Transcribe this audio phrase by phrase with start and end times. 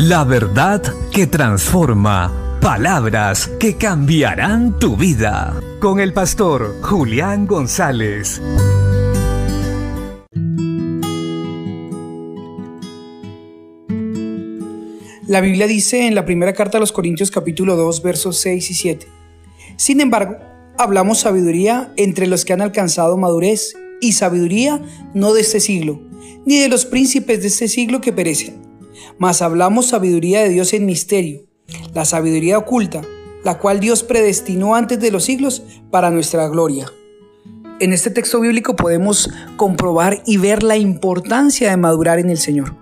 [0.00, 2.60] La verdad que transforma.
[2.60, 5.60] Palabras que cambiarán tu vida.
[5.80, 8.40] Con el pastor Julián González.
[15.26, 18.74] La Biblia dice en la primera carta a los Corintios capítulo 2 versos 6 y
[18.74, 19.06] 7.
[19.74, 20.36] Sin embargo,
[20.78, 24.80] hablamos sabiduría entre los que han alcanzado madurez y sabiduría
[25.12, 26.00] no de este siglo,
[26.46, 28.67] ni de los príncipes de este siglo que perecen,
[29.18, 31.42] mas hablamos sabiduría de Dios en misterio,
[31.94, 33.02] la sabiduría oculta,
[33.44, 36.90] la cual Dios predestinó antes de los siglos para nuestra gloria.
[37.80, 42.74] En este texto bíblico podemos comprobar y ver la importancia de madurar en el Señor.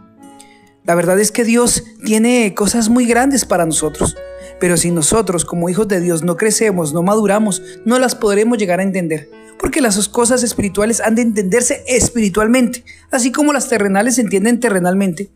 [0.84, 4.16] La verdad es que Dios tiene cosas muy grandes para nosotros,
[4.58, 8.80] pero si nosotros como hijos de Dios no crecemos, no maduramos, no las podremos llegar
[8.80, 14.22] a entender, porque las cosas espirituales han de entenderse espiritualmente, así como las terrenales se
[14.22, 15.30] entienden terrenalmente.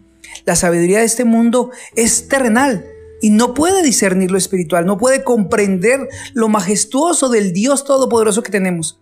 [0.44, 2.84] La sabiduría de este mundo es terrenal
[3.20, 8.52] y no puede discernir lo espiritual, no puede comprender lo majestuoso del Dios Todopoderoso que
[8.52, 9.00] tenemos.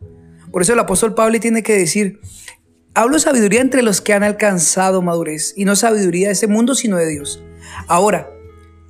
[0.51, 2.21] Por eso el apóstol Pablo tiene que decir,
[2.95, 6.97] hablo sabiduría entre los que han alcanzado madurez y no sabiduría de este mundo, sino
[6.97, 7.43] de Dios.
[7.87, 8.31] Ahora,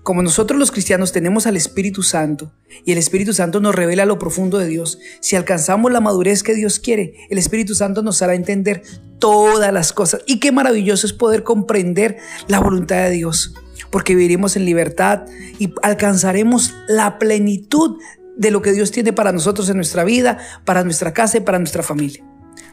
[0.02, 2.54] como nosotros los cristianos tenemos al Espíritu Santo
[2.86, 6.54] y el Espíritu Santo nos revela lo profundo de Dios, si alcanzamos la madurez que
[6.54, 8.82] Dios quiere, el Espíritu Santo nos hará entender
[9.18, 10.22] todas las cosas.
[10.26, 13.54] Y qué maravilloso es poder comprender la voluntad de Dios,
[13.90, 15.24] porque viviremos en libertad
[15.58, 17.98] y alcanzaremos la plenitud
[18.36, 21.58] de lo que Dios tiene para nosotros en nuestra vida, para nuestra casa y para
[21.58, 22.24] nuestra familia.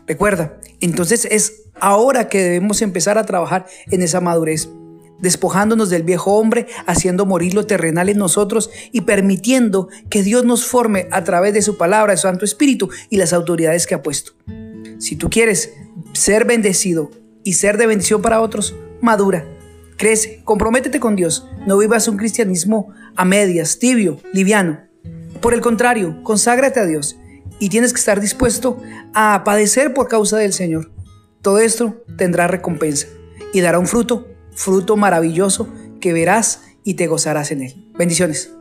[0.08, 4.70] Recuerda, entonces es ahora que debemos empezar a trabajar en esa madurez
[5.20, 10.66] despojándonos del viejo hombre, haciendo morir lo terrenal en nosotros y permitiendo que Dios nos
[10.66, 14.04] forme a través de su palabra, de su Santo Espíritu y las autoridades que ha
[14.04, 14.34] puesto.
[14.98, 15.74] Si tú quieres
[16.14, 17.12] ser bendecido
[17.44, 19.46] y ser de bendición para otros, madura,
[19.98, 24.82] crece, comprométete con Dios, no vivas un cristianismo a medias, tibio, liviano.
[25.42, 27.18] Por el contrario, conságrate a Dios
[27.60, 28.82] y tienes que estar dispuesto
[29.14, 30.92] a padecer por causa del Señor.
[31.42, 33.08] Todo esto tendrá recompensa
[33.54, 35.68] y dará un fruto fruto maravilloso
[36.00, 37.92] que verás y te gozarás en él.
[37.98, 38.55] Bendiciones.